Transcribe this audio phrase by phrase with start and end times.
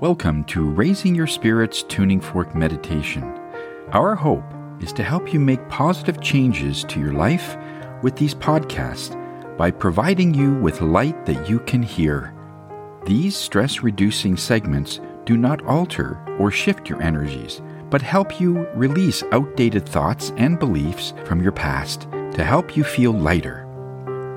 [0.00, 3.22] Welcome to Raising Your Spirits Tuning Fork Meditation.
[3.92, 7.54] Our hope is to help you make positive changes to your life
[8.02, 9.14] with these podcasts
[9.58, 12.34] by providing you with light that you can hear.
[13.04, 17.60] These stress reducing segments do not alter or shift your energies,
[17.90, 23.12] but help you release outdated thoughts and beliefs from your past to help you feel
[23.12, 23.66] lighter.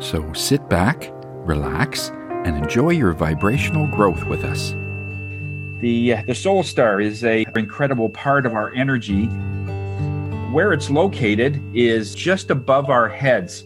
[0.02, 1.10] So sit back,
[1.48, 2.10] relax,
[2.44, 4.74] and enjoy your vibrational growth with us.
[5.84, 9.26] The, uh, the soul star is a incredible part of our energy.
[10.54, 13.66] Where it's located is just above our heads.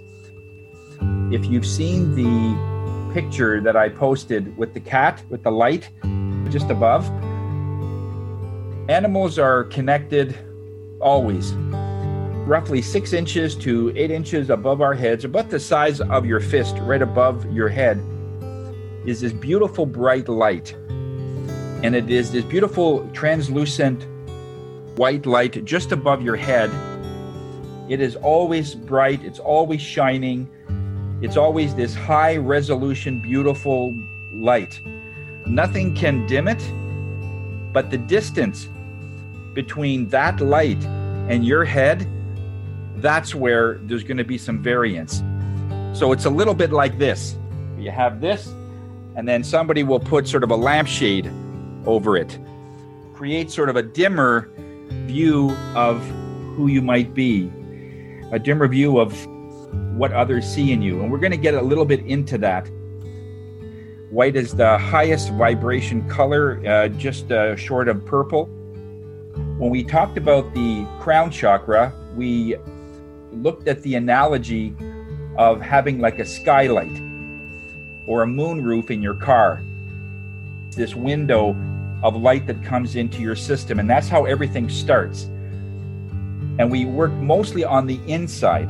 [1.32, 5.92] If you've seen the picture that I posted with the cat with the light
[6.50, 7.08] just above,
[8.90, 10.36] animals are connected
[11.00, 11.54] always.
[12.48, 16.78] Roughly six inches to eight inches above our heads, about the size of your fist,
[16.80, 18.04] right above your head,
[19.06, 20.76] is this beautiful bright light.
[21.84, 24.06] And it is this beautiful translucent
[24.98, 26.72] white light just above your head.
[27.88, 30.50] It is always bright, it's always shining,
[31.22, 33.96] it's always this high resolution, beautiful
[34.34, 34.82] light.
[35.46, 36.62] Nothing can dim it,
[37.74, 38.68] but the distance
[39.54, 40.84] between that light
[41.30, 42.08] and your head,
[42.98, 45.24] that's where there's going to be some variance.
[45.94, 47.36] So it's a little bit like this.
[47.78, 48.48] You have this,
[49.16, 51.32] and then somebody will put sort of a lampshade
[51.88, 52.38] over it,
[53.14, 54.50] create sort of a dimmer
[55.08, 56.00] view of
[56.56, 57.52] who you might be,
[58.32, 59.12] a dimmer view of
[59.98, 61.02] what others see in you.
[61.02, 62.70] And we're going to get a little bit into that.
[64.12, 68.46] White is the highest vibration color, uh, just uh, short of purple.
[69.58, 72.56] When we talked about the crown chakra, we
[73.32, 74.76] looked at the analogy
[75.38, 77.02] of having like a skylight
[78.08, 79.62] or a moon roof in your car.
[80.72, 81.56] This window
[82.04, 85.24] of light that comes into your system, and that's how everything starts.
[86.60, 88.70] And we work mostly on the inside.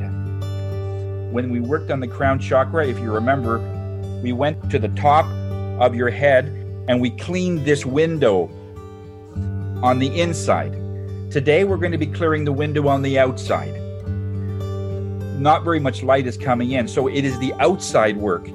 [1.32, 3.58] When we worked on the crown chakra, if you remember,
[4.22, 5.26] we went to the top
[5.80, 6.46] of your head
[6.88, 8.50] and we cleaned this window
[9.82, 10.72] on the inside.
[11.30, 13.74] Today, we're going to be clearing the window on the outside.
[15.38, 18.48] Not very much light is coming in, so it is the outside work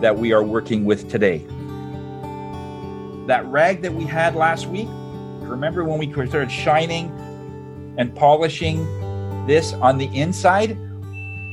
[0.00, 1.44] that we are working with today.
[3.28, 4.88] That rag that we had last week,
[5.42, 7.12] remember when we started shining
[7.98, 8.86] and polishing
[9.46, 10.78] this on the inside?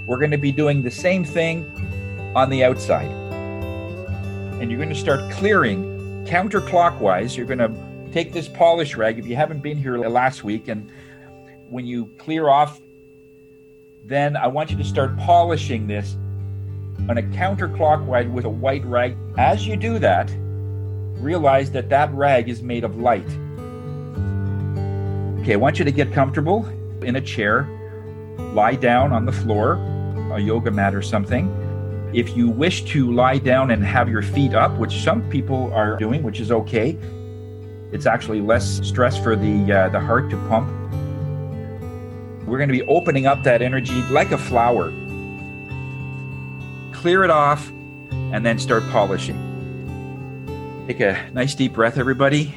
[0.07, 1.65] We're going to be doing the same thing
[2.33, 3.11] on the outside.
[4.61, 7.35] And you're going to start clearing counterclockwise.
[7.35, 10.89] You're going to take this polish rag, if you haven't been here last week, and
[11.69, 12.79] when you clear off,
[14.05, 16.15] then I want you to start polishing this
[17.09, 19.17] on a counterclockwise with a white rag.
[19.37, 20.33] As you do that,
[21.19, 23.27] realize that that rag is made of light.
[25.41, 26.65] Okay, I want you to get comfortable
[27.01, 27.67] in a chair,
[28.53, 29.73] lie down on the floor,
[30.33, 31.49] a yoga mat or something.
[32.13, 35.97] If you wish to lie down and have your feet up, which some people are
[35.97, 36.97] doing, which is okay,
[37.91, 40.69] it's actually less stress for the uh, the heart to pump.
[42.47, 44.91] We're going to be opening up that energy like a flower
[47.05, 47.69] clear it off,
[48.09, 49.54] and then start polishing.
[50.87, 52.53] Take a nice deep breath, everybody.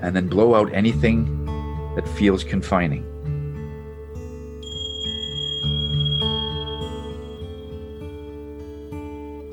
[0.00, 1.44] And then blow out anything
[1.94, 3.04] that feels confining.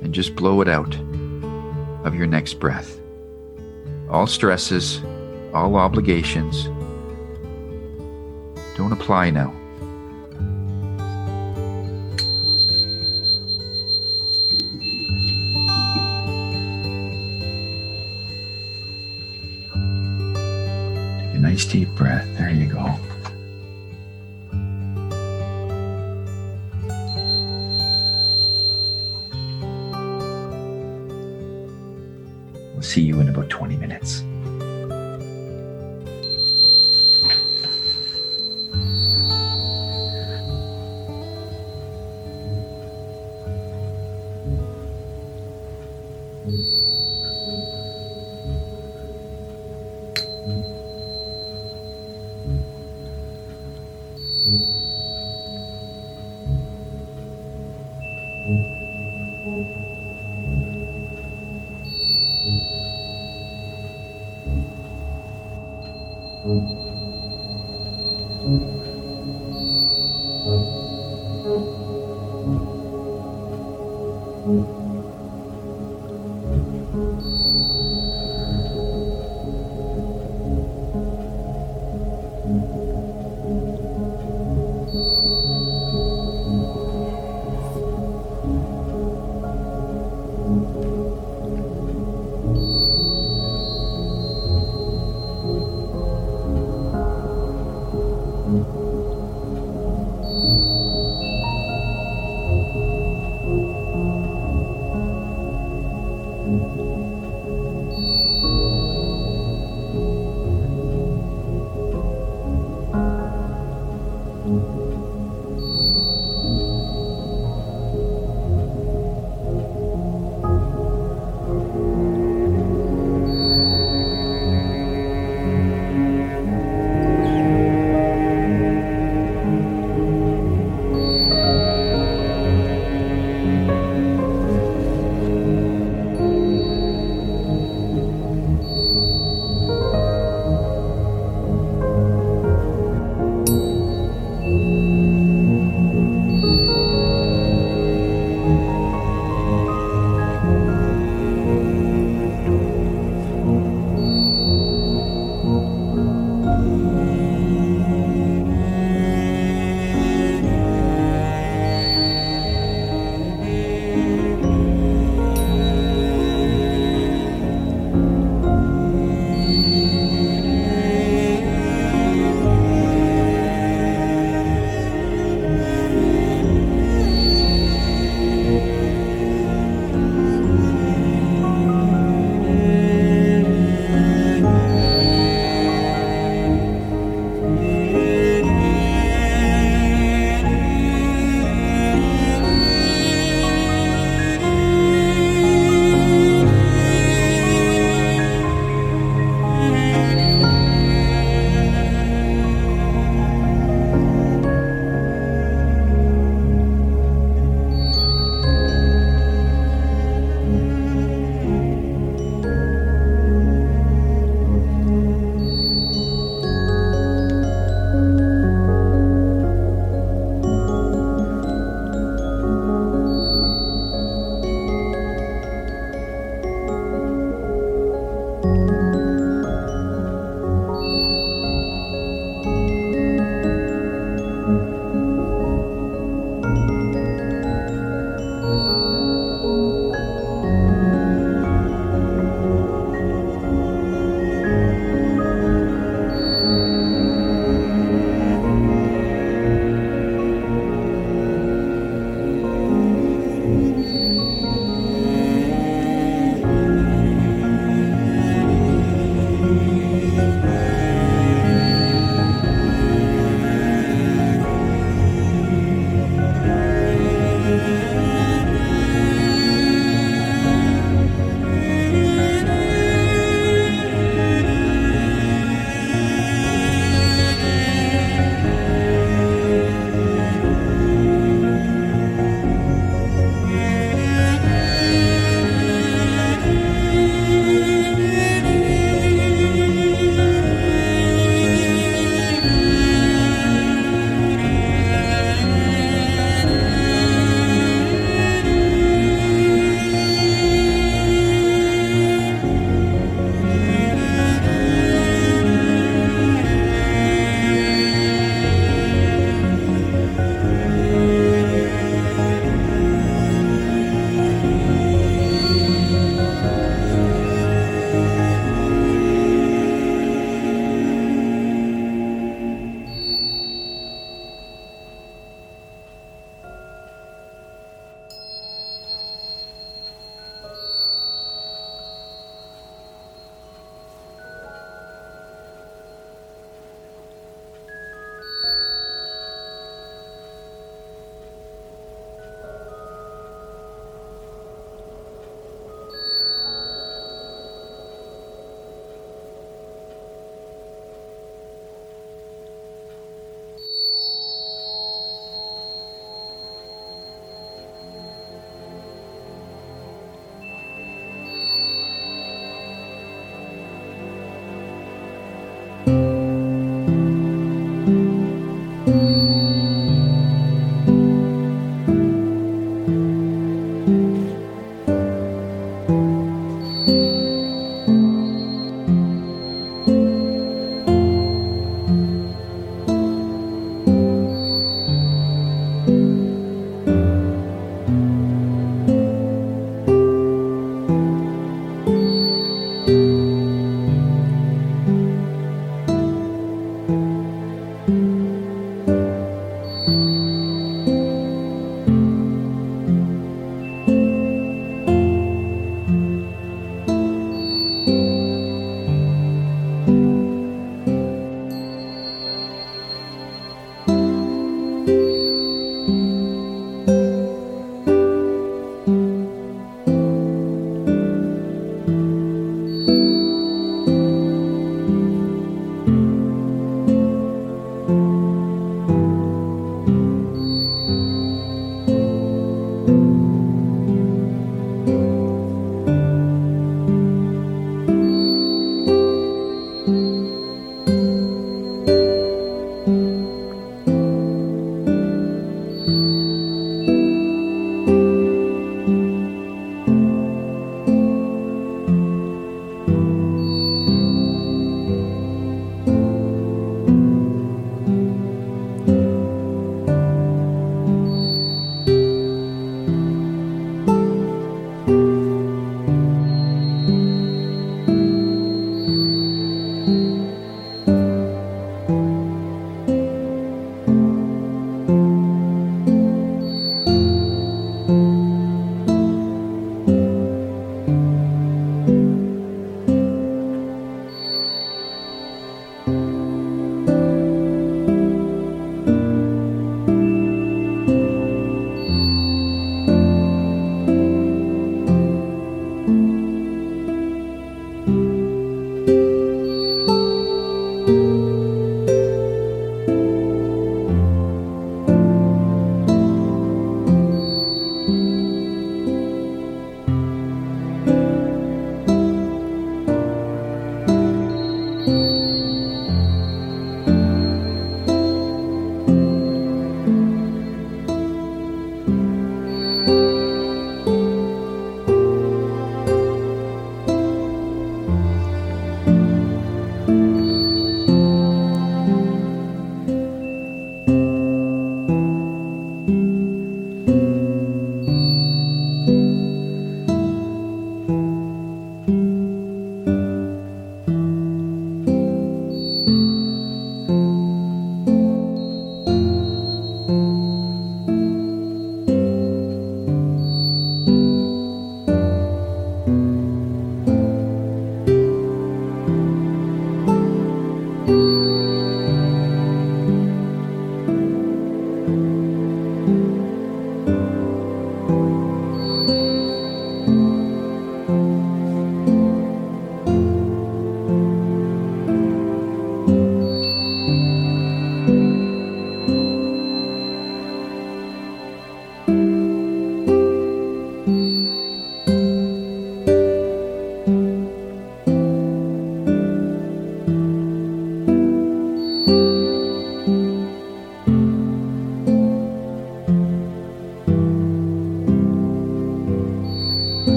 [0.00, 0.94] And just blow it out
[2.04, 3.00] of your next breath.
[4.08, 5.02] All stresses,
[5.52, 6.68] all obligations
[8.76, 9.65] don't apply now.
[58.46, 58.60] Thank
[66.44, 66.80] mm -hmm.
[66.80, 66.85] you.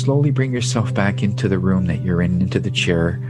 [0.00, 3.20] Slowly bring yourself back into the room that you're in, into the chair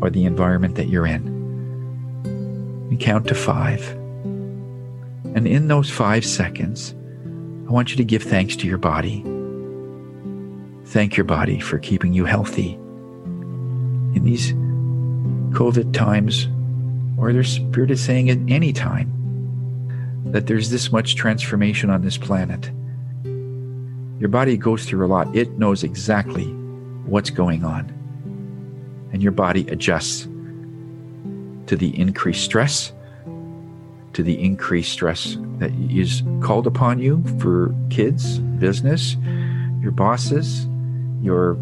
[0.00, 1.26] or the environment that you're in.
[2.90, 3.88] And count to five.
[5.34, 6.94] And in those five seconds,
[7.68, 9.22] I want you to give thanks to your body.
[10.86, 12.74] Thank your body for keeping you healthy.
[12.74, 14.52] In these
[15.58, 16.46] COVID times,
[17.16, 19.10] or their spirit is saying at any time,
[20.26, 22.70] that there's this much transformation on this planet.
[24.18, 25.34] Your body goes through a lot.
[25.34, 26.46] It knows exactly
[27.04, 27.90] what's going on.
[29.12, 30.22] And your body adjusts
[31.66, 32.92] to the increased stress,
[34.12, 39.16] to the increased stress that is called upon you for kids, business,
[39.80, 40.66] your bosses,
[41.22, 41.56] your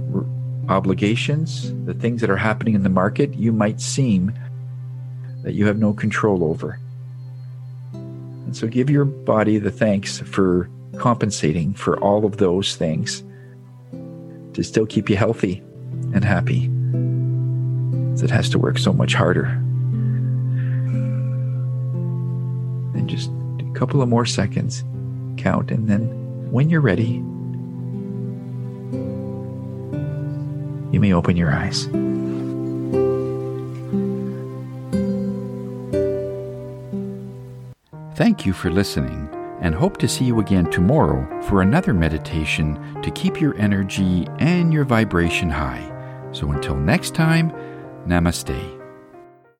[0.68, 4.32] obligations, the things that are happening in the market, you might seem
[5.42, 6.78] that you have no control over.
[7.92, 10.68] And so give your body the thanks for
[11.02, 13.24] compensating for all of those things
[14.54, 15.60] to still keep you healthy
[16.14, 16.70] and happy.
[18.22, 19.46] It has to work so much harder.
[22.94, 24.84] And just a couple of more seconds,
[25.38, 26.02] count, and then
[26.52, 27.14] when you're ready,
[30.92, 31.86] you may open your eyes.
[38.14, 39.31] Thank you for listening
[39.62, 44.72] and hope to see you again tomorrow for another meditation to keep your energy and
[44.72, 45.88] your vibration high.
[46.32, 47.50] So until next time,
[48.06, 48.81] namaste.